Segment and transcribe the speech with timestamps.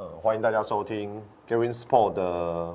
[0.00, 2.74] 呃，欢迎大家收听 Gavin Sport 的，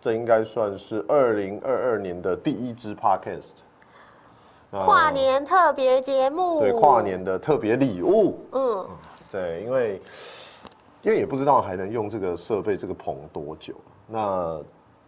[0.00, 3.56] 这应该算是二零二二年的第一支 Podcast，
[4.70, 8.86] 呃跨年特别节目，对跨，年的特别礼物，嗯，
[9.28, 10.00] 对，因为
[11.02, 13.74] 因为也不知道还能用这个设备这个棚多久。
[14.06, 14.62] 那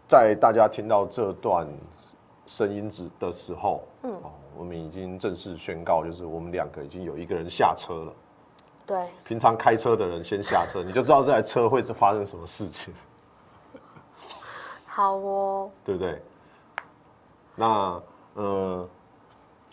[0.08, 1.68] 在大家听到这段
[2.46, 8.12] 声音之的时候，嗯，哦，我们已经正式宣告，就是我们两个已经有一个人下车了。
[8.88, 12.94] 对，平常开车的人先下车，你就知道这台车会发生什么事情，
[14.86, 16.22] 好哦，对不对？
[17.54, 18.88] 那呃，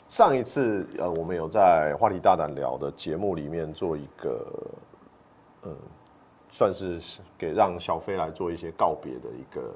[0.10, 4.46] 上一次呃，我们有在话题大胆聊的节目里面做一个，
[5.64, 5.74] 嗯、
[6.50, 7.00] 算是
[7.38, 9.74] 给让小飞来做一些告别的一个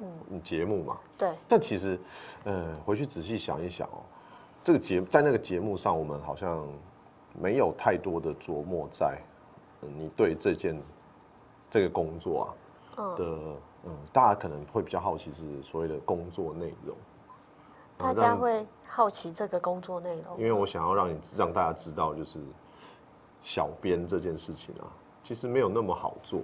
[0.00, 0.98] 嗯节目嘛。
[1.16, 1.96] 对，但其实，
[2.42, 4.02] 呃，回去仔细想一想哦，
[4.64, 6.66] 这个节在那个节目上，我们好像
[7.38, 9.20] 没有太多的琢磨在，
[9.82, 10.80] 嗯，你对这件
[11.70, 12.46] 这个工作啊
[12.98, 13.24] 嗯，的，
[13.84, 16.96] 嗯，大家可能会比较好奇是所谓的工作内容。
[17.96, 22.38] 大家会好奇这个工作内容，因为我想要让你让大家知道，就是
[23.42, 24.88] 小编这件事情啊，
[25.22, 26.40] 其实没有那么好做。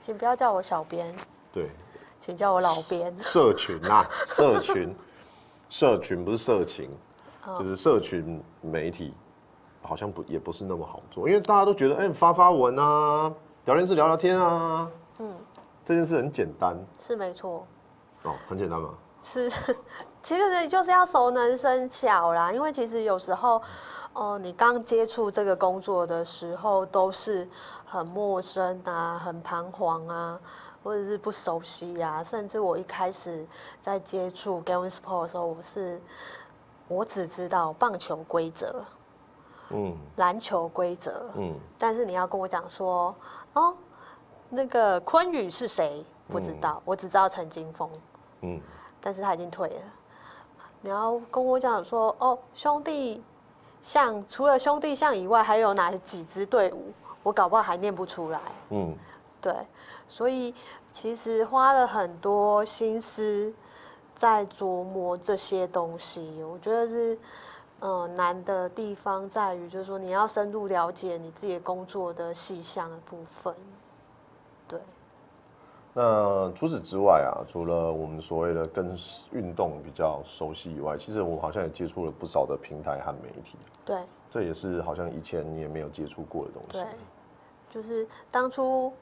[0.00, 1.12] 请不要叫我小编，
[1.52, 1.70] 对，
[2.20, 4.94] 请叫我老编，社群啊，社群，
[5.68, 6.88] 社群不是社情，
[7.46, 7.58] 嗯。
[7.58, 9.12] 就是社群媒体，
[9.82, 13.32] 好像不也不是那么好做，因为大家都觉得，哎、发发文啊，
[13.64, 14.88] 聊天室聊聊天啊，
[15.18, 15.34] 嗯，
[15.84, 16.76] 这件事很简单。
[16.98, 17.66] 是没错，
[18.22, 18.90] 哦，很简单吗，
[19.22, 19.50] 是，
[20.22, 23.60] 其实就是要熟能生巧啦，因为其实有时候，
[24.14, 27.48] 哦、你刚接触这个工作的时候，都是
[27.84, 30.40] 很陌生啊，很彷徨啊，
[30.82, 33.46] 或者是不熟悉啊，甚至我一开始
[33.80, 36.00] 在接触 g a m e Sport 的时候，我是
[36.88, 38.84] 我只知道棒球规则、
[39.72, 43.14] 嗯篮球规则，嗯但是你要跟我讲说，
[43.54, 43.74] 哦，
[44.48, 46.04] 那个昆宇是谁？
[46.28, 47.90] 不知道，我只知道陈金峰。
[48.40, 48.60] 嗯，
[49.00, 49.82] 但是他已经退了。
[50.80, 53.22] 你要跟我讲说，哦，兄弟
[53.82, 56.92] 像除了兄弟像以外，还有哪几支队伍？
[57.22, 58.40] 我搞不好还念不出来。
[58.70, 58.96] 嗯
[59.40, 59.54] 对，
[60.08, 60.54] 所以
[60.92, 63.52] 其实花了很多心思
[64.16, 66.42] 在琢磨这些东西。
[66.42, 67.18] 我觉得是，
[67.84, 73.52] 嗯、难的地方在于，就是说你要深入了解你自己工作的细项的部分。
[74.68, 74.78] 对，
[75.92, 78.96] 那除此之外啊，除了我们所谓的跟
[79.32, 84.00] 运动比较熟悉以外，其实我好像也接触了不少的平台和媒体，对。
[84.30, 86.86] 这也是好像以前你也没有接触过的东西对。，
[87.68, 88.92] 就是当初，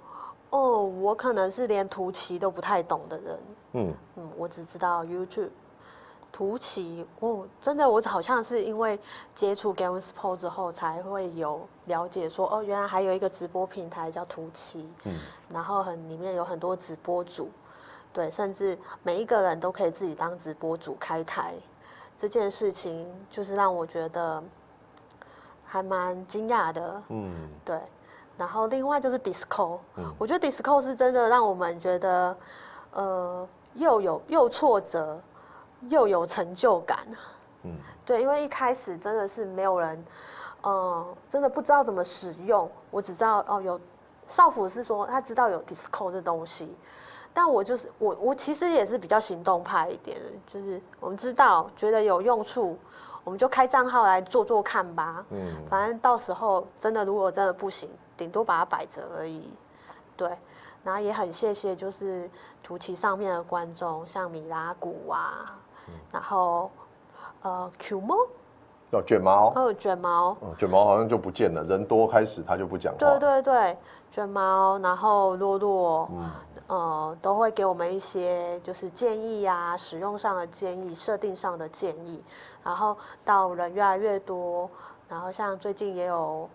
[0.49, 3.39] 哦，我可能是连图奇都不太懂的人，
[3.75, 5.51] 嗯嗯，我只知道 YouTube。
[6.33, 8.99] 图奇，哦，真的，我好像是因为
[9.35, 15.19] 接触 Game Sport 之后，才会有了解说，哦，原来还有一个直播平台叫图奇，嗯。
[15.51, 17.51] 然后很里面有很多直播主，
[18.13, 21.55] 对，甚至每一个人都可以自己当直播主开台，
[22.17, 24.43] 这件事情就是让我觉得
[25.65, 27.49] 还蛮惊讶的，嗯。
[27.65, 27.81] 对，
[28.39, 30.15] 然后另外就是 disco，、嗯。
[30.17, 32.37] 我觉得 disco 是真的让我们觉得，
[32.93, 35.21] 呃，又有又挫折，
[35.89, 36.99] 又有成就感。
[37.65, 37.73] 嗯
[38.05, 40.05] 对，因为一开始真的是没有人，
[40.63, 42.69] 呃，真的不知道怎么使用。
[42.91, 43.81] 我只知道哦，有
[44.27, 46.75] 少辅是说他知道有 disco 这东西，
[47.33, 52.77] 但我就是我我其实也是比较行动派一点的，就是我们知道觉得有用处，
[53.23, 55.25] 我们就开账号来做做看吧。
[55.31, 59.53] 嗯反正到时候真的如果真的不行，顶多把它摆着而已。
[60.17, 60.37] 对，
[60.83, 62.29] 然后也很谢谢就是
[62.63, 65.57] 图奇上面的观众，像米拉古啊，
[66.13, 66.71] 然后
[67.43, 68.17] 呃 Q 猫，
[68.93, 72.99] 哦，卷毛，还有卷毛，哦，卷毛好像就不见了，人多开始他就不讲话。
[72.99, 73.79] 对对对，
[74.11, 76.31] 卷毛，然后洛洛，嗯
[76.67, 82.23] 呃，都会给我们一些就是建议啊，使用上的建议，设定上的建议。
[82.63, 84.71] 然后到人越来越多，
[85.09, 86.49] 然后像最近也有，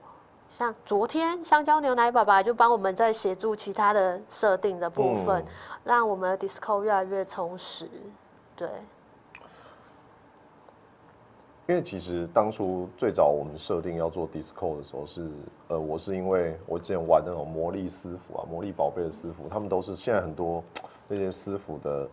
[0.48, 5.46] 像昨天香蕉牛奶爸爸就帮我们在协助其他的设定的部分，嗯
[5.84, 7.90] 让我们的 Disco 越来越充实。
[8.56, 8.70] 对，
[11.68, 15.28] 因为其实当初最早我们设定要做 disco 的时候是，
[15.68, 20.64] 呃，我是因为我之前玩那种魔力师傅啊，魔力宝贝的师傅，他们都是现在很多
[21.08, 22.08] 那些师傅的，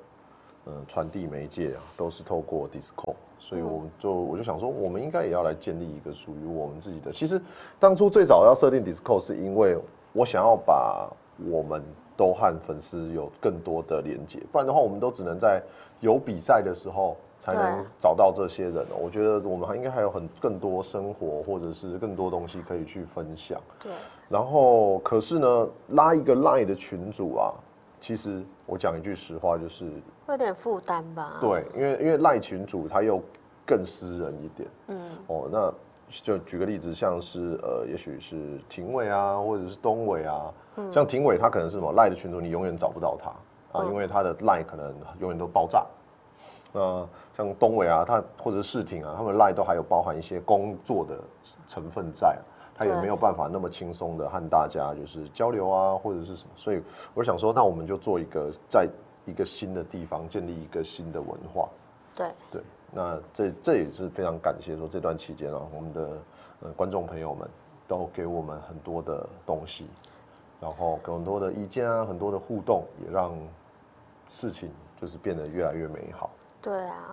[0.65, 7.13] 呃，传递媒介啊，都是透过 disco，所以我们就我就想说，我们应该也要来建立一个属于我们自己的。
[7.13, 7.39] 其实
[7.79, 9.77] 当初最早要设定 disco 是因为
[10.15, 11.11] 我想要把
[11.51, 11.83] 我们
[12.17, 15.63] 都和粉丝有更多的连接，不然的话，我们都只能在
[16.01, 18.97] 有比赛的时候才能找到这些人哦。
[19.03, 23.61] 我觉得我们还应该还有很更多生活或者是更多东西可以去分享。
[23.83, 23.91] 对，
[24.29, 27.53] 然后可是呢，拉一个 Line 的群主啊，
[28.01, 29.91] 其实我讲一句实话，就是
[30.29, 31.39] 有点负担吧。
[31.41, 33.21] 对，因为因为 Line 群主他又
[33.67, 34.69] 更私人一点。
[34.87, 35.75] 嗯，哦，那
[36.09, 40.55] 就举个例子，像是呃，也许是廷伟啊，或者是东伟啊。
[40.93, 45.85] 像廷伟他可能是什么 Line 的群主，你永远找不到他啊，因为他的 Line 可能永远都爆炸。
[46.73, 47.07] 那
[47.37, 51.19] 像东伟啊，他或者是世挺啊，他们 Line 都还有包含一些工作的
[51.67, 52.39] 成分在，
[52.75, 56.51] 他也没有办法那么轻松的和大家就是交流啊，或者是什么。
[56.55, 56.83] 所以
[57.15, 58.87] 我想说，那我们就做一个在
[59.25, 61.69] 一个新的地方建立一个新的文化。
[62.15, 66.11] 对对，那这这也是非常感谢说这段期间啊，我们的
[66.61, 67.49] 呃观众朋友们
[67.89, 69.87] 都给我们很多的东西，
[70.61, 73.33] 然后很多的意见啊，很多的互动，也让
[74.29, 74.71] 事情
[75.01, 76.29] 就是变得越来越美好。
[76.63, 77.13] 对啊，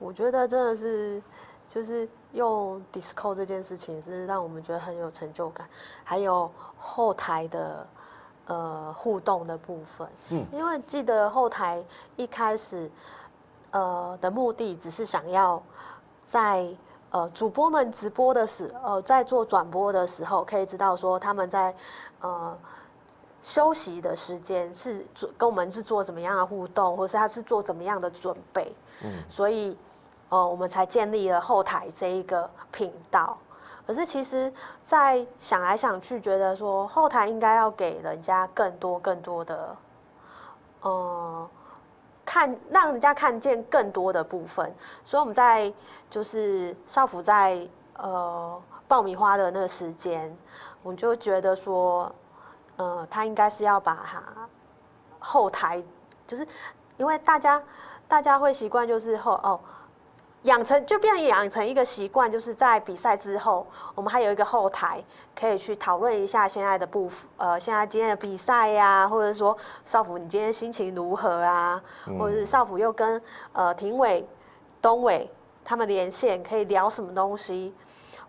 [0.00, 1.22] 我觉得真的是，
[1.68, 5.68] 就是用 Disco 这件事情是让我们觉得很有成就感，
[6.02, 7.86] 还有后台的
[8.46, 10.08] 呃互动的部分。
[10.30, 11.80] 嗯，因为记得后台
[12.16, 12.90] 一开始
[13.70, 15.62] 呃的目的只是想要
[16.26, 16.66] 在
[17.10, 21.72] 呃主播们直播的时呃在做转播的时候，可以知道说他们在
[22.20, 22.58] 呃。
[23.46, 29.78] 休息的时间是做跟我们是做怎么样的互动，或是他是做怎么样的准备，嗯，所以，
[30.30, 33.38] 呃，我们才建立了后台这一个频道。
[33.86, 34.52] 可是其实，
[34.84, 39.76] 在想来想去，觉得说后台应该要给人家更多更多的，
[40.80, 41.48] 呃，
[42.24, 44.74] 看让人家看见更多的部分。
[45.04, 45.72] 所以我们在
[46.10, 47.64] 就是少辅在
[47.96, 50.36] 呃爆米花的那个时间，
[50.82, 52.12] 我就觉得说。
[52.76, 54.22] 呃，他应该是要把他
[55.18, 55.82] 后台，
[56.26, 56.46] 就是
[56.96, 57.62] 因为大家
[58.06, 59.58] 大家会习惯，就是后哦，
[60.42, 65.02] 养成就变养成一个习惯，就是在比赛之后，我们还有一个后台
[65.34, 71.82] 可以去讨论一下现在的步呃，现在今天的比赛呀，或者说少辅你今天心情如何啊，
[72.18, 73.20] 或者是少辅又跟
[73.52, 74.24] 呃庭伟、
[74.80, 75.28] 东伟
[75.64, 77.74] 他们连线，可以聊什么东西？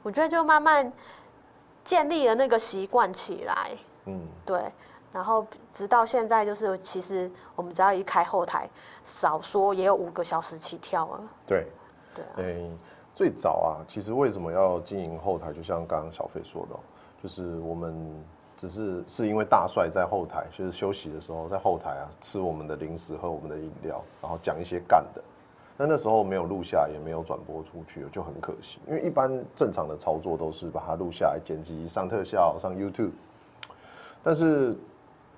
[0.02, 0.92] 我觉得就慢慢
[1.84, 3.72] 建立了那个习惯起来。
[4.08, 4.64] 嗯，对，
[5.14, 8.70] 然后直到现在，就是其实我们只要一开后台，
[9.04, 11.24] 少说也有五个小时起跳了。
[11.46, 11.68] 对，
[12.16, 12.70] 对，哎，
[13.14, 15.54] 最早啊，其实为什么要经营后台？
[15.54, 16.76] 就像刚刚小飞说的，
[17.22, 17.96] 就是我们
[18.56, 25.22] 只是是因为大帅在后台，就是休息的时候在后台啊，吃我们的零食，喝我们的饮料，然后讲一些干的。
[25.80, 28.80] 那那时候没有录下，也没有转播出去，就很可惜。
[28.88, 33.12] 因为一般正常的操作都是把它录下来，剪辑上特效，上 YouTube。
[34.24, 34.76] 但是，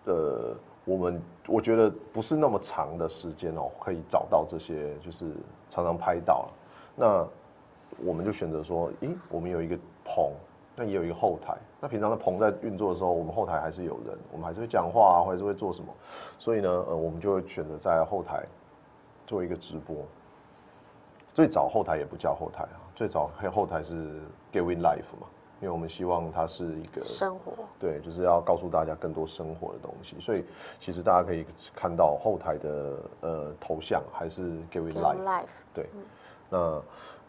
[0.05, 0.55] 呃，
[0.85, 5.31] 我们我觉得不是那么长的时间哦，可以找到这些，就是
[5.69, 6.53] 常常拍到了。
[6.95, 7.27] 那
[8.03, 10.31] 我们就选择说，咦，我们有一个棚，
[10.75, 11.55] 那也有一个后台。
[11.79, 15.93] 那平常的棚在运作的时候，我们后台还是有人，我们还是会讲话啊，或者是会做什么。
[16.37, 18.43] 所以呢，呃，我们就会选择在后台
[19.27, 19.95] 做一个直播。
[21.33, 24.19] 最早后台也不叫后台啊，最早后后台是
[24.51, 25.27] Giving Life 嘛。
[25.61, 30.15] 因为我们希望它是一个生活，对，就是要告诉大家更多生活的东西。
[30.17, 30.45] 所以
[30.79, 31.45] 其实大家可以
[31.75, 35.89] 看到后台的呃头像还是 give life Life，对。
[36.49, 36.81] 那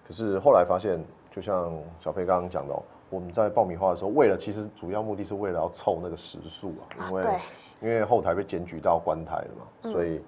[0.07, 7.41] 可是后来发现，就像小飞刚刚讲的，我们在爆米花的时候，为了其实主要目的是为了要凑那个时数啊，因为
[7.83, 10.23] 因为后台被检举到关台了嘛，所以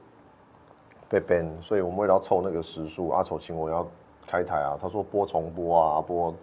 [1.08, 3.86] 被 ban，所以我们为了要凑那个时数，阿丑请我要
[4.26, 6.34] 开台啊，他说播重播啊，播。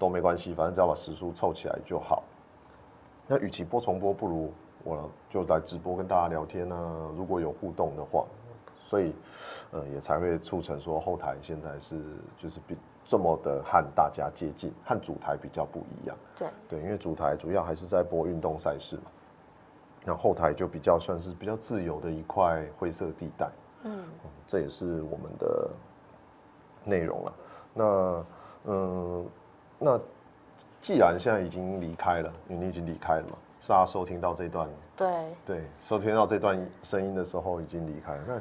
[0.00, 2.22] 都没关系，反正只要把时数凑起来就好。
[3.26, 4.50] 那与其播重播，不如
[4.82, 7.10] 我就来直播跟大家聊天啊。
[7.14, 8.24] 如果有互动的话，
[8.82, 9.14] 所以
[9.72, 12.02] 呃也才会促成说后台现在是
[12.38, 16.16] 就是比这么的和大家接近，和主台比较不一样。
[16.34, 19.02] 对对，因为主台主要还是在播运动赛事嘛，
[20.06, 23.50] 那后台就比较算是比较自由的一块灰色地带。
[23.82, 24.02] 嗯，
[24.46, 25.70] 这也是我们的
[26.84, 27.32] 内容了。
[27.74, 28.24] 那
[28.64, 29.26] 嗯。
[29.82, 29.98] 那
[30.82, 38.22] 既然现在已经离开了，因为你已经离开了嘛，大家收听到这段，对对，收听到这段声音的时候已经离开了。
[38.28, 38.40] 那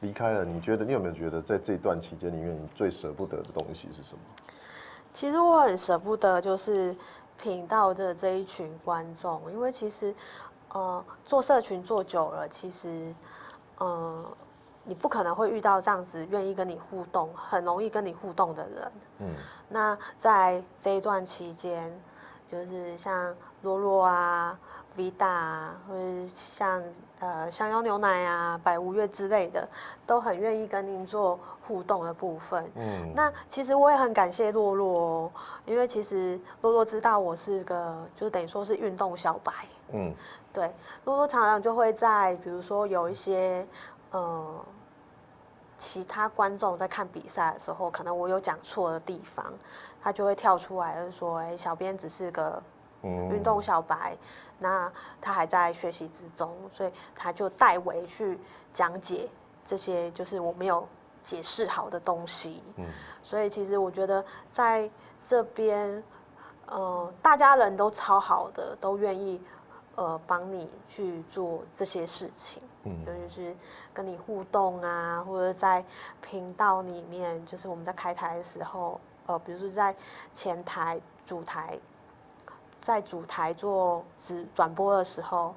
[0.00, 4.20] 离开了，你觉得你有没有觉得在这段期间里面，你最舍不得的东西是什么？
[5.12, 6.94] 其实我很舍不得，就是
[7.36, 10.14] 频道的这一群观众，因为其实
[10.70, 13.12] 呃做社群做久了，其实
[13.78, 14.24] 呃。
[14.88, 18.92] 你不可能会遇到这样子愿意跟你互动、很容易跟你互动的人。
[19.18, 19.34] 嗯，
[19.68, 21.92] 那在这一段期间，
[22.46, 24.58] 就是像洛洛啊、
[24.96, 26.82] V 大啊，或者像
[27.20, 29.68] 呃香蕉牛奶啊、百无月之类的，
[30.06, 32.64] 都很愿意跟您做互动的部分。
[32.76, 35.30] 嗯，那其实我也很感谢洛洛哦，
[35.66, 39.52] 因为其实洛洛知道我是个，就是等于说是运动小白。
[39.92, 40.14] 嗯，
[40.50, 40.72] 对，
[41.04, 43.66] 洛洛常常就会在，比如说有一些
[44.10, 44.64] 呃
[45.78, 49.50] 其他观众在看比赛的时候，可能我有讲错的地方，
[50.02, 52.62] 他就会跳出来，就说：“哎，小编只是个。”
[53.04, 54.16] 运动小白，
[54.58, 58.36] 那他还在学习之中，所以他就代为去
[58.72, 59.30] 讲解
[59.64, 60.84] 这些就是我没有
[61.22, 62.60] 解释好的东西。
[62.74, 62.84] 嗯，
[63.22, 64.90] 所以其实我觉得在
[65.22, 66.02] 这边，
[66.66, 69.40] 呃，大家人都超好的，都愿意
[69.98, 72.62] 呃帮你去做这些事情。
[72.84, 73.56] 嗯，尤其是
[73.92, 75.84] 跟你互动啊，或者在
[76.22, 79.94] 频道里面，就是我们在开台的时候，呃，比如说在
[80.32, 81.78] 前台、主台。
[82.80, 85.52] 在主台做直转播的时候，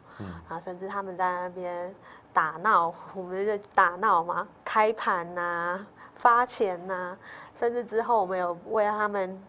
[0.49, 1.93] 啊，甚至他们在那边
[2.33, 7.15] 打闹，我们就打闹嘛，开盘呐，发钱呐，
[7.55, 9.41] 甚至之后我们有为他们，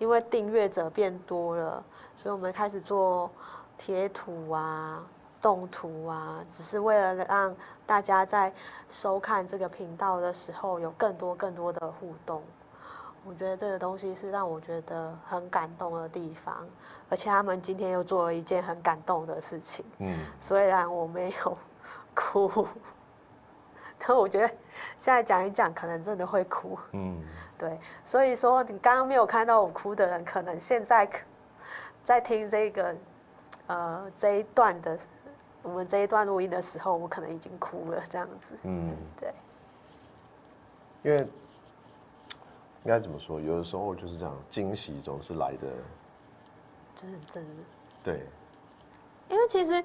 [0.00, 1.84] 因为订阅者变多了，
[2.16, 3.30] 所以我们开始做
[3.78, 5.00] 贴图啊、
[5.40, 7.54] 动图啊，只是为了让
[7.86, 8.52] 大家在
[8.88, 12.42] 收看这个频道的时候有更多更多的互动。
[13.26, 16.66] 我觉得这个东西是让我觉得很感动的地方，
[17.10, 19.84] 而且他们今天又做了一件很感动的事情。
[19.98, 21.58] 嗯，虽然我没有
[22.14, 22.66] 哭，
[24.00, 24.48] 但我觉得
[24.98, 26.76] 现在讲一讲，可能真的会哭。
[26.92, 27.22] 嗯，
[27.56, 31.08] 对，所以说你刚刚没有看到我哭的人，可能现在
[32.04, 32.96] 在听这个
[33.66, 34.98] 呃这一段的
[35.62, 38.56] 我们这一段录音的时候，我可能已经哭了，这样子。
[38.62, 39.32] 嗯，对，
[41.02, 41.26] 因为。
[42.82, 43.38] 应该怎么说？
[43.38, 45.68] 有的时候就是这样，惊喜总是来的，
[46.96, 47.50] 真的真的。
[48.02, 48.26] 对，
[49.28, 49.84] 因为其实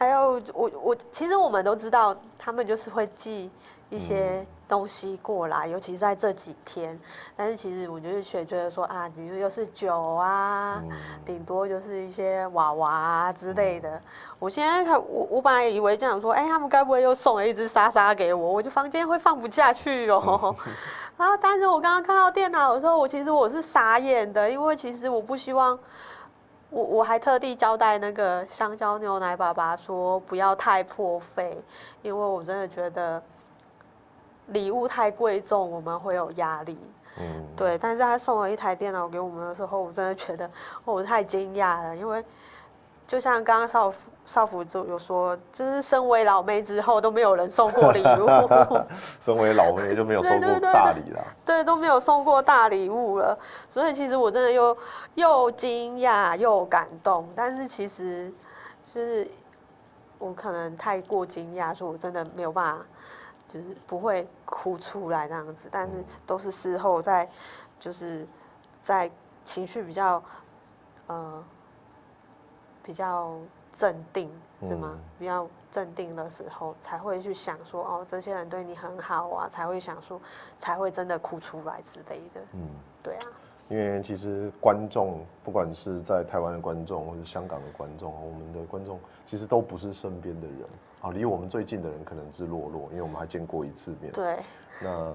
[0.00, 3.50] 还有我我其实我们都知道，他们就是会寄
[3.90, 6.98] 一些东西过来，尤其是在这几天。
[7.36, 10.82] 但是其实我就是觉得说啊，比如又是酒啊，
[11.22, 14.00] 顶多就是一些娃娃啊之类的。
[14.38, 18.52] 我现在看我我本来以为这样说，哎，他们该不会又送了一只莎莎给我？
[18.54, 20.56] 我就房间会放不下去哦。
[21.18, 21.36] 啊！
[21.36, 25.78] 但是我刚刚看到电脑的时候，我其实我是傻眼的，因为其实我不希望，
[26.70, 31.62] 我我还特地交代那个香蕉牛奶爸爸说不要太破费，
[32.02, 33.22] 因为我真的觉得
[34.46, 36.78] 礼物太贵重，我们会有压力。
[37.18, 37.76] 嗯，对。
[37.78, 40.50] 但是他送了一台电脑给我们的时候，我真的觉得
[40.84, 42.24] 我太惊讶了，因为。
[43.06, 48.28] 就像刚刚少福少福就有说，就是身为老妹之后都没有人送过礼物，
[49.20, 53.36] 身为老妹就没有送过大礼了，对，都没有送过大礼物了。
[53.72, 54.78] 所以其实我真的又
[55.16, 58.32] 又惊讶又感动，但是其实
[58.94, 59.28] 就是
[60.16, 62.84] 我可能太过惊讶，说我真的没有办法，
[63.48, 65.68] 就是不会哭出来这样子。
[65.72, 67.28] 但是都是事后在，
[67.80, 68.24] 就是
[68.80, 69.10] 在
[69.44, 70.22] 情绪比较
[71.08, 71.42] 呃。
[72.82, 73.36] 比较
[73.80, 74.30] 镇定
[74.68, 74.98] 是吗？
[75.18, 80.20] 比较镇定的时候，才会去想说，哦，这些人对你很好啊，才会想说，
[80.58, 82.42] 才会真的哭出来之类的。
[82.52, 82.68] 嗯，
[83.02, 83.24] 对啊。
[83.70, 90.58] 因为其实观众，不管是在台湾的观众，或者香港的观众，我们的观众其实都不是身边的人
[91.00, 94.12] 啊，离我们最近的人可能是洛洛，因为我们还见过一次面。
[94.12, 94.40] 对。
[94.78, 95.10] 那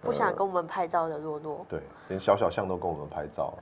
[0.00, 1.66] 不想跟我们拍照的洛洛。
[1.68, 3.52] 对，连小小象都跟我们拍照。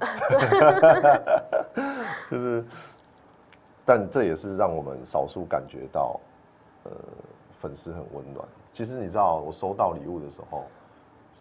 [2.30, 2.64] 就是。
[3.85, 6.19] 但这也是让我们少数感觉到，
[6.85, 6.91] 呃，
[7.59, 8.49] 粉丝很温暖。
[8.73, 10.64] 其实你知道，我收到礼物的时候，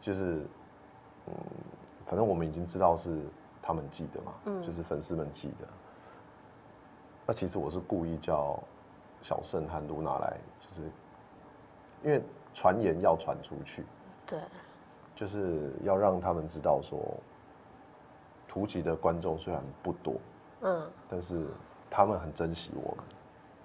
[0.01, 0.45] 就是，
[1.27, 1.33] 嗯，
[2.05, 3.17] 反正我们已经知道是
[3.61, 5.67] 他们寄的嘛，嗯，就是粉丝们寄的。
[7.25, 8.61] 那其实我是故意叫
[9.21, 10.81] 小盛和露娜来，就是
[12.03, 12.21] 因为
[12.53, 13.85] 传言要传出去，
[14.27, 14.39] 对，
[15.15, 16.99] 就是要让他们知道说，
[18.49, 20.15] 图集的观众虽然不多，
[20.61, 21.47] 嗯，但是。
[21.95, 23.05] 他们很珍惜我们，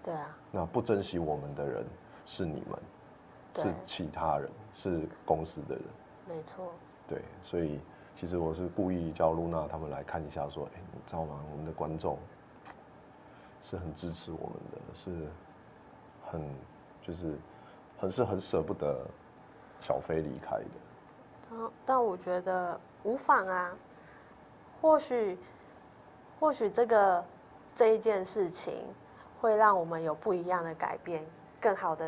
[0.05, 0.37] 对啊。
[0.53, 1.83] 那不珍惜我们的人
[2.27, 2.79] 是你们，
[3.55, 5.85] 是其他人，是公司的人。
[6.29, 6.71] 没错。
[7.07, 7.81] 对，所以
[8.15, 11.43] 其实我是故意叫露娜他们来看一下，说，哎，你知道吗？
[11.51, 12.19] 我们的观众
[13.63, 15.27] 是很支持我们的，是
[16.31, 16.55] 很
[17.01, 17.35] 就是
[17.99, 19.07] 很是很舍不得
[19.81, 20.67] 小飞离开的。
[21.49, 23.73] 但但我觉得无妨啊，
[24.83, 25.39] 或许
[26.39, 27.25] 或许这个。
[27.79, 28.75] 这一件事情
[29.41, 31.25] 会让我们有不一样的改变，
[31.61, 32.07] 更好的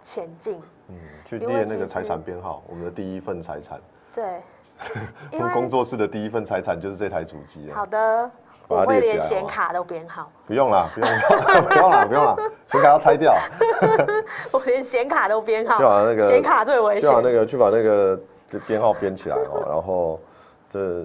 [0.00, 0.62] 前进。
[0.86, 3.80] 嗯，去列那个财产编号，我们的第一份财产。
[4.14, 4.40] 对，
[5.32, 7.86] 我们工作室的第一份财产就是这台主机好啊。
[7.86, 8.30] 的，
[8.68, 11.08] 我会连显卡都编好，不用啦，不用，
[11.66, 12.36] 不用啦，不用啦，
[12.68, 13.34] 显卡要拆掉，
[14.54, 17.02] 我连显卡都编好，就把那个显卡最危险。
[17.02, 19.64] 就把那个去把那个这编号编起来哦。
[19.66, 20.20] 然后
[20.70, 21.04] 这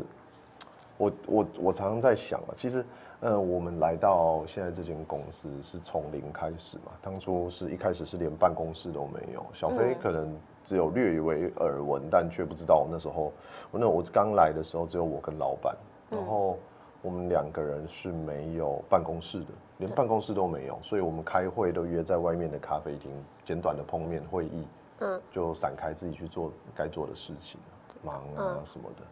[0.98, 2.86] 我我我常常在想啊，其实
[3.20, 9.98] 呃，我们来到现在这间公司是从零开始嘛，当初是一开始是连办公室都没有，小飞嗯。
[10.02, 13.32] 可能只有略为耳闻，但却不知道我那时候
[13.72, 15.76] 我那我刚来的时候只有我跟老板，
[16.10, 16.58] 然后
[17.02, 19.48] 我们两个人是没有办公室的，
[19.80, 23.12] 连办公室都没有，所以我们开会都约在外面的咖啡厅，
[23.44, 24.68] 简短的碰面会议，
[25.00, 27.60] 嗯，就散开自己去做该做的事情，
[28.04, 28.62] 忙啊嗯。
[28.66, 29.04] 什么的。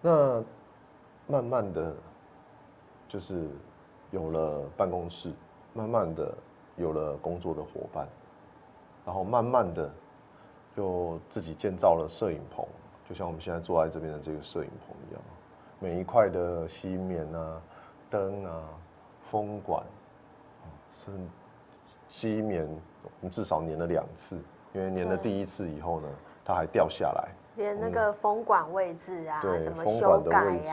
[0.00, 0.44] 那
[1.30, 1.94] 慢慢的，
[3.06, 3.46] 就是
[4.10, 5.30] 有了办公室，
[5.74, 6.34] 慢慢的
[6.76, 8.08] 有了工作的伙伴，
[9.04, 9.90] 然后慢慢的
[10.74, 12.66] 又自己建造了摄影棚，
[13.06, 15.22] 就像我们现在坐在这边的这个摄影棚一样，
[15.78, 17.60] 每一块的吸棉啊、
[18.08, 18.62] 灯啊、
[19.30, 19.82] 风管，
[20.62, 21.10] 啊是
[22.08, 22.66] 吸棉，
[23.02, 24.40] 我们至少粘了两次，
[24.72, 26.08] 因为粘了第一次以后呢，
[26.42, 27.28] 它还掉下来。
[27.58, 30.72] 连那个风管位置啊，对怎么风管的位置？，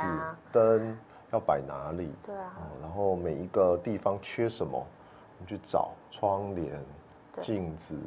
[0.52, 0.98] 灯
[1.32, 2.14] 要摆哪里？
[2.24, 6.80] 对啊哦，然后每一个地方缺什么，我们去找窗帘、
[7.42, 7.98] 镜子、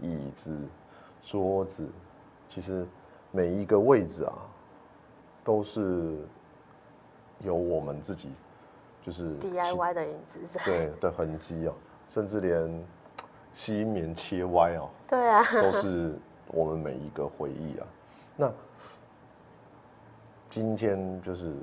[0.00, 0.58] 椅子、
[1.22, 1.86] 桌子，
[2.48, 2.86] 其实
[3.30, 4.32] 每一个位置啊，
[5.44, 6.16] 都是
[7.40, 8.32] 有我们自己
[9.02, 10.64] 就是 DIY 的影子在。
[10.64, 11.74] 对的痕迹哦，
[12.08, 12.84] 甚至连
[13.52, 17.86] 吸棉切歪哦，对啊，都是我们每一个回忆啊。
[18.40, 18.52] 那
[20.48, 21.56] 今天就是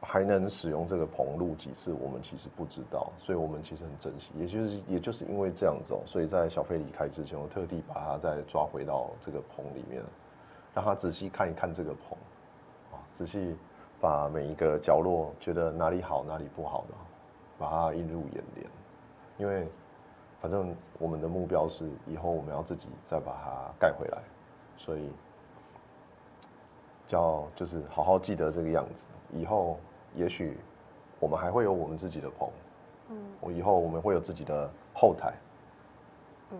[0.00, 4.32] 还能使用这个棚录几次，我们其实不知道，所以我们其实很珍惜。
[4.34, 10.02] 也就是也就是因为这样子哦，所以在小飞离开之前，我特地把他再抓回到这个棚里面，
[10.74, 12.18] 让他仔细看一看这个棚，
[12.92, 13.56] 啊，仔细
[14.00, 16.94] 把每一个角落觉得哪里好哪里不好的，
[17.56, 18.66] 把它映入眼帘，
[19.38, 19.68] 因为。
[20.40, 24.18] 反正我们的目标是以后我们要自己再把它盖回来，
[24.76, 25.10] 所以
[27.06, 29.08] 叫就是好好记得这个样子。
[29.32, 29.78] 以后
[30.14, 30.56] 也许
[31.20, 32.50] 我们还会有我们自己的棚，
[33.10, 33.16] 嗯。
[33.40, 35.34] 我以后我们会有自己的后台，
[36.50, 36.58] 嗯，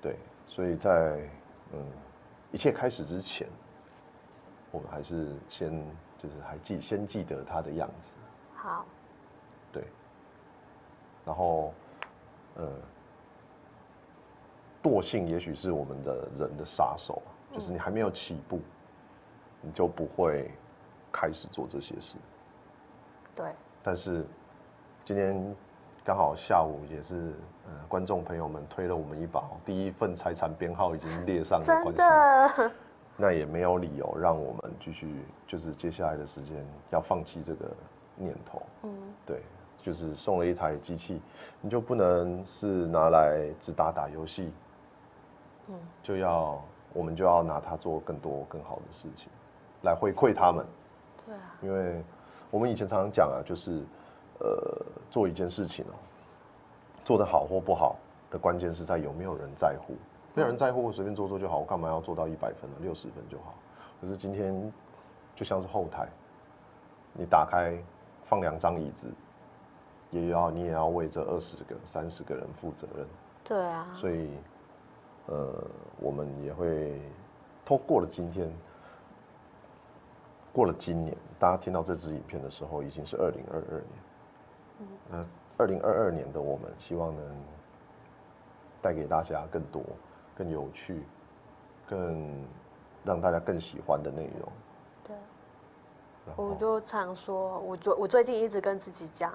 [0.00, 1.20] 对，所以在
[1.72, 1.84] 嗯
[2.52, 3.46] 一切开始之前，
[4.70, 5.70] 我们还是先
[6.18, 8.16] 就是还记先记得他的样子，
[8.56, 8.84] 好，
[9.72, 9.84] 对，
[11.24, 11.72] 然后，
[12.56, 12.68] 呃，
[14.82, 18.60] 惰性也许是我们的人的杀手，就是你还没有起步，
[19.60, 20.50] 你就不会
[21.12, 22.16] 开始做这些事。
[23.34, 24.24] 对，但是
[25.04, 25.54] 今天
[26.04, 27.34] 刚好下午也是，
[27.66, 32.72] 呃，观众朋友们推了我们一把，第一份财产编号已经列上了真关系，的，
[33.16, 37.70] 那也没有理由让我们继续，就是接下来的时间要放弃这个
[38.16, 38.62] 念头。
[38.82, 38.90] 嗯，
[39.26, 39.42] 对，
[39.78, 41.20] 就是送了一台机器，
[41.60, 44.52] 你就不能是拿来只打打游戏，
[45.68, 49.30] 嗯，就要我们就要拿它做更多更好的事情，
[49.82, 50.66] 来回馈他们。
[51.26, 52.02] 对啊，因为
[52.50, 53.82] 我们以前常常讲啊，就是
[54.40, 55.94] 呃做一件事情哦，
[57.04, 57.96] 做得好或不好
[58.30, 59.94] 的关键是在有没有人在乎。
[60.32, 62.76] 没有人在乎，我随便做做就好，我干嘛要做到一百分呢？
[62.80, 63.54] 六十分就好。
[64.00, 64.72] 可是今天
[65.34, 66.08] 就像是后台，
[67.12, 67.76] 你打开
[68.22, 69.10] 放两张椅子，
[70.10, 73.06] 也要你也要为这二十个、三十个人负责任。
[73.42, 74.30] 对啊，所以，
[75.26, 75.52] 呃，
[75.98, 77.00] 我们也会
[77.64, 78.48] 通过了今天，
[80.52, 84.88] 过了今年，大家听到这支影片的时候，已经是二零二二年。
[85.08, 85.24] 那
[85.58, 87.24] 二零二二年的我们，希望能
[88.80, 89.82] 带给大家更多、
[90.34, 91.04] 更有趣、
[91.86, 92.44] 更
[93.04, 94.52] 让大家更喜欢的内容。
[95.04, 95.16] 对。
[96.36, 99.34] 我就常说，我最我最近一直跟自己讲，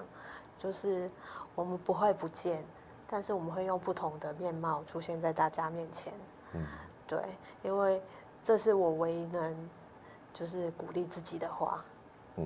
[0.58, 1.10] 就是
[1.54, 2.64] 我们不会不见，
[3.08, 6.14] 但是我们会用不同的面貌出现在大家面前。
[6.54, 6.66] 嗯，
[7.06, 7.20] 对，
[7.64, 8.02] 因为
[8.42, 9.70] 这是我唯一能
[10.36, 11.82] 就是鼓励自己的话。
[12.36, 12.46] 嗯，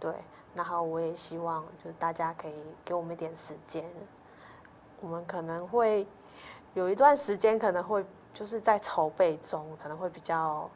[0.00, 0.12] 对，
[0.52, 3.84] 然后我也希望就是大家可以给我们一点时间，
[5.00, 6.04] 我们可能会
[6.74, 10.68] 有一段时间可能会就是在筹备中，可能会比较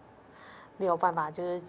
[0.76, 1.60] 没有办法就是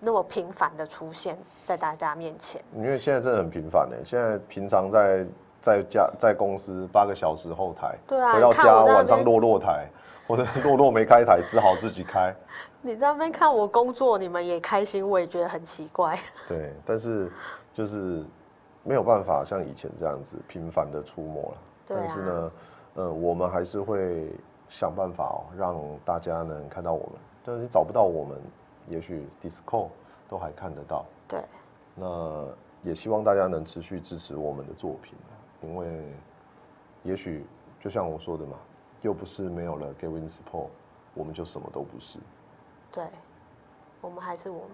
[0.00, 2.60] 那么频繁的出现在大家面前。
[2.74, 3.96] 因为现在真的很频繁呢。
[4.04, 5.24] 现在平常在
[5.60, 9.88] 在家在公司八个小时后台，对啊回到家晚上落落台，
[10.26, 12.34] 或者落落没开台，只好自己开。
[12.84, 16.18] 你在那边看我工作，你们也开心，我也觉得很奇怪。
[16.48, 17.30] 对，但是
[17.72, 18.24] 就是
[18.82, 21.58] 没有办法像以前这样子频繁的出没了。
[21.86, 22.52] 对啊但是呢，
[22.94, 24.32] 呃，我们还是会
[24.68, 27.12] 想办法哦，让大家能看到我们。
[27.44, 28.36] 但是你找不到我们，
[28.88, 29.86] 也许 Disco
[30.28, 31.06] 都还看得到。
[31.28, 31.40] 对，
[31.94, 32.44] 那
[32.82, 35.16] 也希望大家能持续支持我们的作品，
[35.60, 35.86] 因为
[37.04, 37.46] 也许
[37.80, 38.56] 就像我说的嘛，
[39.02, 40.66] 又不是没有了 Gavin Support，
[41.14, 42.18] 我们就什么都不是。
[42.92, 43.04] 对，
[44.02, 44.68] 我们还是我们，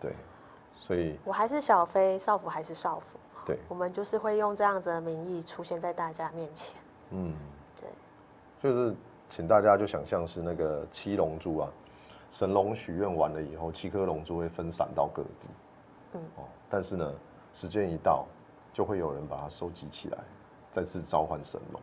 [0.00, 0.14] 对，
[0.76, 6.80] 所以我还是小飞，少辅还是少辅，对，我们就是会用这样子的名义出现在大家面前。
[7.10, 7.34] 嗯，
[7.80, 7.88] 对，
[8.62, 8.94] 就是
[9.28, 11.68] 请大家就想象是那个七龙珠啊，
[12.30, 15.48] 神龙许愿完了以后，七颗龙珠会分散到各地。
[16.12, 17.12] 嗯哦，但是呢，
[17.52, 18.24] 时间一到，
[18.72, 20.18] 就会有人把它收集起来，
[20.70, 21.80] 再次召唤神龙。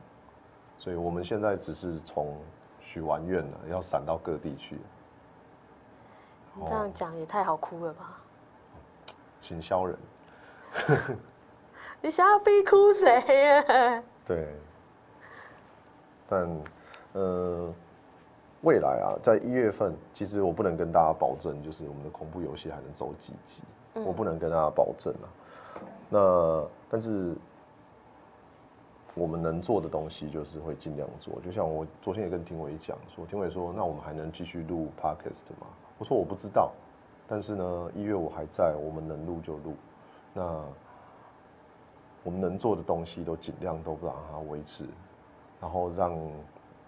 [0.77, 2.37] 所以我们现在只是从
[2.79, 4.79] 许完愿了，要散到各地去。
[6.53, 8.17] 你这样讲也太好哭了吧？
[9.41, 9.97] 行销人，
[12.01, 13.09] 你想要逼哭谁
[13.47, 14.03] 呀？
[14.25, 14.55] 对。
[16.29, 16.47] 但，
[17.13, 17.73] 呃，
[18.61, 23.61] 未来啊，在一月份，其实我不能跟大家保证，就是我们的恐怖游戏还能走几集，
[23.95, 25.27] 我不能跟大家保证啊。
[26.07, 27.35] 那但是
[29.13, 31.39] 我们能做的东西，就是会尽量做。
[31.41, 35.67] 就像我昨天也跟廷伟讲说，廷伟说，那我们还能继续录 podcast 吗？
[35.97, 36.71] 我说我不知道，
[37.27, 39.73] 但是呢，一月我还在，我们能录就录。
[40.33, 40.63] 那
[42.23, 44.85] 我们能做的东西都尽量都让它维持，
[45.59, 46.17] 然后让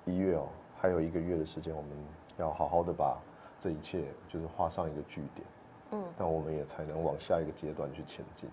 [0.06, 0.48] 一月哦，
[0.80, 1.92] 还有一个月的时间，我们
[2.38, 3.18] 要好好的把
[3.60, 5.48] 这一切就是画上一个句点，
[5.92, 8.50] 嗯，那我们也才能往下一个阶段去前进。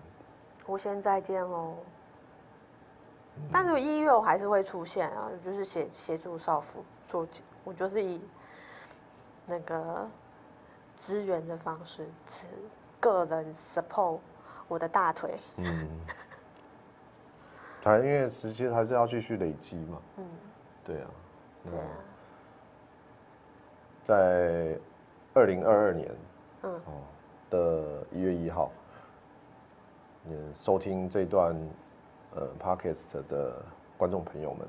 [0.65, 1.73] 我先再见喽。
[3.51, 7.27] 但是一月我还是会出现啊，就是协协助少妇做，
[7.63, 8.21] 我就是以
[9.45, 10.07] 那个
[10.95, 12.45] 支援的方式，是
[12.99, 14.19] 个人 support
[14.67, 15.37] 我的大腿。
[15.57, 15.87] 嗯，
[17.83, 20.01] 还因为其实还是要继续累积嘛。
[20.17, 20.25] 嗯，
[20.83, 21.07] 对啊，
[21.65, 21.85] 对啊，
[24.03, 24.79] 在
[25.33, 26.11] 二零二二年
[26.63, 26.91] 嗯哦
[27.49, 28.71] 的一月一号，
[30.29, 31.55] 也收听这段
[32.35, 33.61] 呃 podcast 的
[33.97, 34.67] 观众朋友们，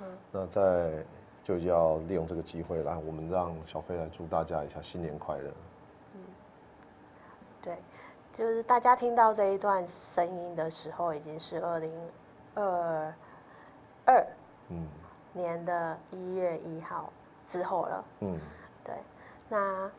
[0.00, 1.04] 嗯那在
[1.44, 5.50] 就要利用这个机会来，我们让小飞来祝大家一下新年快乐。
[6.14, 6.20] 嗯
[7.60, 7.76] 对，
[8.32, 11.92] 就是大家听到这一段声音的时候，已经是二零
[12.54, 13.14] 二
[14.04, 14.26] 二
[14.68, 14.86] 嗯
[15.32, 17.12] 年的一月一号
[17.46, 18.04] 之后了。
[18.20, 18.38] 嗯
[18.84, 18.94] 对，
[19.48, 19.90] 那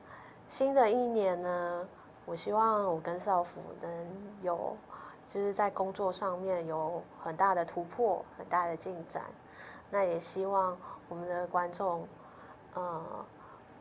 [0.49, 1.87] 新的一年呢，
[2.25, 4.07] 我希望我跟少辅能
[4.41, 4.75] 有，
[5.27, 9.23] 就是在工作上面有很大的突破，很大的进展。
[9.89, 10.77] 那也希望
[11.09, 12.07] 我们的观众，
[12.73, 13.25] 呃，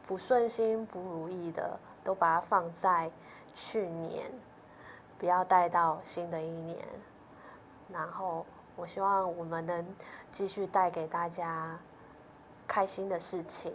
[0.06, 3.10] 不顺心、不如意的，都把它放在
[3.54, 4.30] 去年，
[5.18, 6.78] 不要带到新的一年。
[7.92, 9.86] 然后，我希望我们能
[10.30, 11.78] 继续带给大家
[12.66, 13.74] 开心的事情，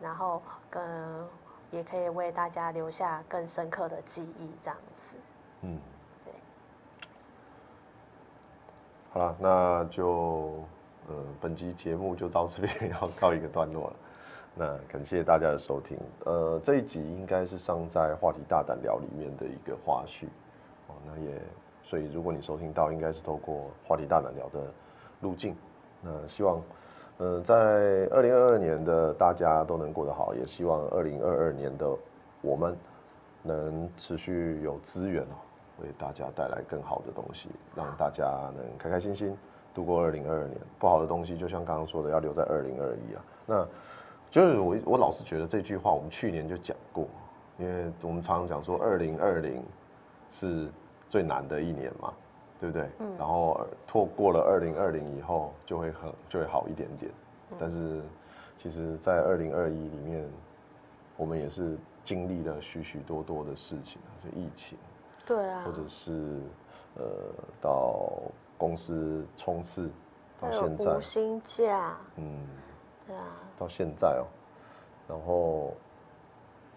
[0.00, 1.28] 然后跟
[1.70, 5.16] 也可以为大家留下更深刻的记忆，这样子。
[5.60, 5.78] 嗯，
[6.24, 6.32] 对。
[9.10, 10.52] 好了，那就
[11.08, 13.92] 呃本集节目就到这边要告一个段落了。
[14.54, 15.96] 那感谢大家的收听。
[16.26, 20.26] 呃，这一集应该是上在话题大胆聊里面的一个花絮
[20.88, 20.94] 哦。
[21.06, 21.40] 那也
[21.82, 24.60] 所以如果你收听到，应该是透过话题大胆聊的
[25.22, 25.56] 路径。
[26.02, 26.62] 那希望
[27.16, 27.54] 呃在
[28.10, 31.88] 二零二二年的大家都能过得好，也希望二零二二年的
[32.42, 32.76] 我们
[33.42, 35.36] 能持续有资源哦，
[35.82, 38.24] 为大家带来更好的东西，让大家
[38.56, 39.36] 能开开心心
[39.74, 40.58] 度过二零二二年。
[40.78, 43.24] 不好的东西，就像刚刚说的，要留在二零二一啊。
[43.46, 43.66] 那
[44.30, 47.06] 就是我我老是觉得这句话，我们去年就讲过，
[47.58, 49.62] 因为我们常常讲说二零二零
[50.30, 50.68] 是
[51.08, 52.12] 最难的一年嘛，
[52.60, 52.88] 对不对？
[52.98, 57.10] 嗯然后错过了二零二零以后，就会很就会好一点点。
[57.50, 58.02] 嗯但是
[58.58, 60.28] 其实，在二零二一里面，
[61.16, 64.76] 我们也是经历了许许多多的事情，是疫情。
[65.28, 65.62] 对啊。
[65.66, 66.40] 或，者是
[66.96, 67.04] 呃
[67.60, 68.10] 到
[68.56, 69.90] 公司冲刺，
[70.40, 72.46] 到现在无，薪假，嗯，
[73.06, 73.22] 对啊，
[73.58, 74.24] 到现在哦，
[75.06, 75.74] 然后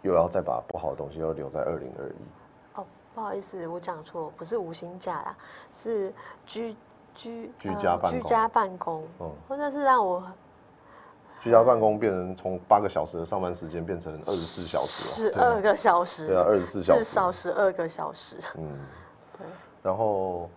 [0.02, 2.86] 又要再把不好的东西又留在二零二一，哦，
[3.16, 5.38] 不好意思，我讲错，不是无薪假啦，
[5.74, 6.14] 是
[6.46, 6.76] 居
[7.16, 10.24] 居居家办公居家办公，嗯，或者是让我
[11.42, 18.80] 居家办公变成从八个小时的上班时间变成二十四小时了，十二个小时，对啊，二十四小时，至少十二个小时，嗯，
[19.36, 19.48] 对，
[19.82, 20.48] 然后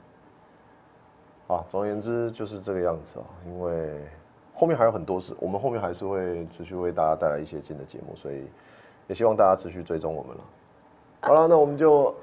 [1.49, 3.99] 啊，总而言之就是这个样子啊，因为
[4.55, 8.47] 后面还有很多事，我们后面还是会持续为大家带来一些新的节目，所以
[9.07, 10.45] 也希望大家持续追踪我们了。
[11.23, 12.15] 好了，那我们就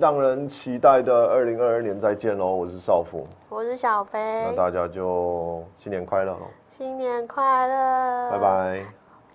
[0.00, 2.46] 让人期待的二零二二年再见喽！
[2.54, 8.38] 我是少妇，我是小飞那，大家就新年快乐喽，新年快乐，拜。
[8.38, 8.86] 拜。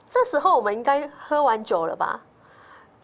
[0.10, 2.20] 这时候我们应该喝完酒了吧？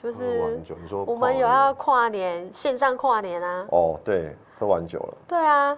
[0.02, 5.78] 就喝完是酒，你说我们有要跨年线上跨年啊，哦，对，喝完酒了，对啊，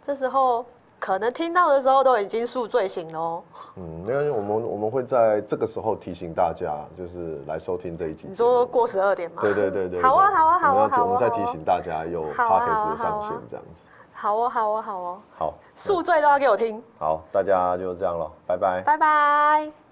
[0.00, 0.64] 这时候
[1.06, 3.40] 可能听到的时候都已经宿醉醒喽。
[3.76, 8.26] 嗯，因为我们我们会在这个时候提醒大家，就是来收听这一集。
[8.28, 9.40] 你说过十二点吗？
[9.40, 13.84] 对对对对，好啊好啊好啊我们我们再提醒大家有 s 的上线这样子。
[14.12, 18.82] 好哦好哦好哦，好，宿醉都要给我听，好，大家就这样了，拜拜。
[18.84, 19.85] 拜拜。